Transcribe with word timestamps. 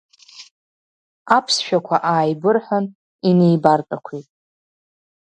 Аԥсшәақәа 1.37 1.95
ааибырҳәан, 2.11 2.85
инеибартәақәеит. 3.27 4.27